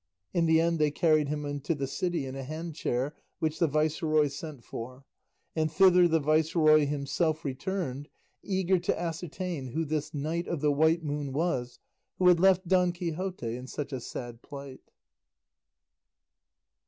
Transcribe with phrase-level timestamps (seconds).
[0.33, 3.67] In the end they carried him into the city in a hand chair which the
[3.67, 5.05] viceroy sent for,
[5.55, 8.09] and thither the viceroy himself returned,
[8.41, 11.77] eager to ascertain who this Knight of the White Moon was
[12.17, 14.89] who had left Don Quixote in such a sad plight.